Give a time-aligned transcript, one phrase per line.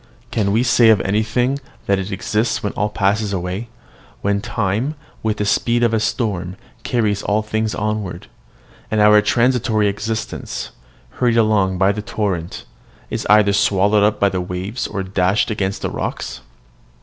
[0.31, 3.69] Can we say of anything that it exists when all passes away,
[4.23, 8.25] when time, with the speed of a storm, carries all things onward,
[8.89, 10.71] and our transitory existence,
[11.11, 12.65] hurried along by the torrent,
[13.11, 16.41] is either swallowed up by the waves or dashed against the rocks?